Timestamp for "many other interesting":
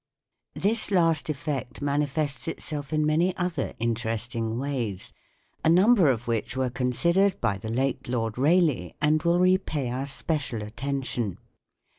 3.05-4.57